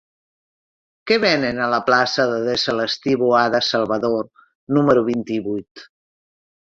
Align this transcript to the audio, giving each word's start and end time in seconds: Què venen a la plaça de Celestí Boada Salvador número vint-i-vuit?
Què 1.09 1.17
venen 1.25 1.59
a 1.65 1.67
la 1.73 1.79
plaça 1.89 2.25
de 2.31 2.55
Celestí 2.61 3.13
Boada 3.23 3.61
Salvador 3.67 4.25
número 4.79 5.05
vint-i-vuit? 5.11 5.85